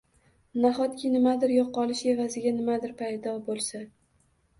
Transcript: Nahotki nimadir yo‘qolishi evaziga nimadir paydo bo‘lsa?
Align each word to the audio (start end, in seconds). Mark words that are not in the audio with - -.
Nahotki 0.61 1.09
nimadir 1.15 1.53
yo‘qolishi 1.55 2.09
evaziga 2.13 2.53
nimadir 2.55 2.95
paydo 3.03 3.35
bo‘lsa? 3.51 3.83